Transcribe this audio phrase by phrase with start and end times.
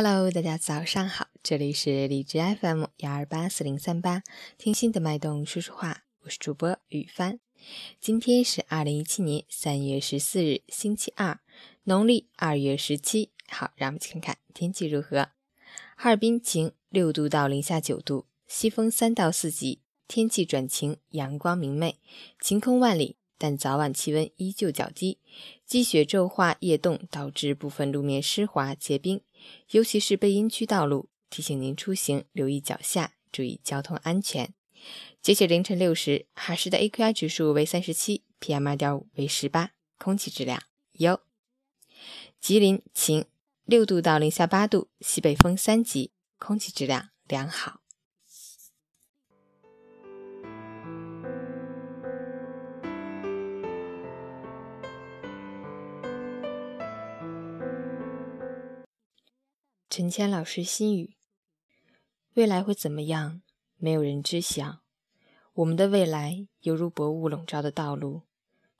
[0.00, 4.22] Hello，大家早上好，这里是荔枝 FM 幺二八四零三八，
[4.56, 7.40] 听心的脉动说说话，我是主播雨帆。
[8.00, 11.40] 今天是二零一七年三月十四日，星期二，
[11.82, 13.32] 农历二月十七。
[13.48, 15.30] 好，让我们去看看天气如何。
[15.96, 21.98] 哈尔滨晴，六度到零下九度，西风三到四级，天气转晴，阳光明媚，
[22.40, 23.16] 晴空万里。
[23.40, 25.18] 但早晚气温依旧较低，
[25.64, 29.20] 积雪骤化夜冻，导致部分路面湿滑结冰，
[29.70, 34.52] 尤其是背阴区道路，提醒您出行留意脚下，注意交通安全。
[35.20, 41.20] 截止凌晨六时，哈市的 AQI 指数为三十七，PM 二点五为十八，空气质量优。
[42.40, 43.24] 吉林晴，
[43.64, 47.80] 六度到零下八度，西北风三级，空气质量良好。
[59.98, 61.16] 陈谦老师心语：
[62.34, 63.42] 未来会怎么样？
[63.78, 64.84] 没有人知晓。
[65.54, 68.22] 我们的未来犹如薄雾笼罩的道路，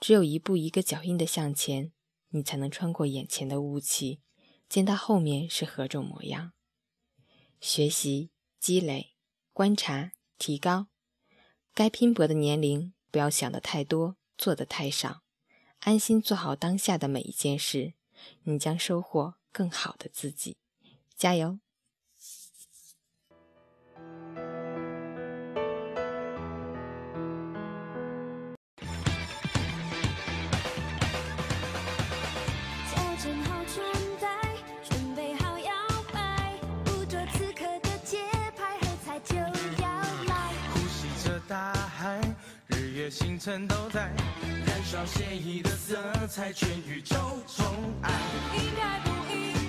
[0.00, 1.92] 只有一步一个脚印的向前，
[2.30, 4.22] 你才能穿过眼前的雾气，
[4.68, 6.50] 见到后面是何种模样。
[7.60, 9.14] 学习、积累、
[9.52, 10.88] 观察、提高，
[11.72, 15.22] 该拼搏的年龄，不要想的太多，做的太少，
[15.78, 17.94] 安心做好当下的每一件事，
[18.42, 20.56] 你将收获更好的自己。
[21.16, 21.58] 加油！
[32.90, 34.26] 调整好穿戴，
[34.82, 35.72] 准备好摇
[36.12, 36.52] 摆，
[36.84, 38.18] 捕捉此刻的节
[38.56, 39.88] 拍，喝彩就要
[40.26, 40.52] 来。
[40.74, 42.20] 呼吸着大海，
[42.66, 44.12] 日月星辰都在
[44.66, 47.64] 燃烧写意的色彩，全宇宙宠
[48.02, 48.10] 爱。
[48.56, 49.63] 应该不应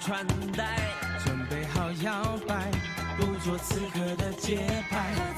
[0.00, 0.78] 穿戴，
[1.22, 2.70] 准备好摇摆，
[3.18, 5.29] 捕捉此刻的节拍。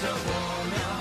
[0.00, 0.30] 着火
[0.70, 0.97] 苗，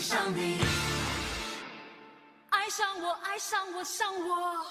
[0.00, 0.56] 爱上你。
[2.48, 4.64] 爱上我，爱上我，上我。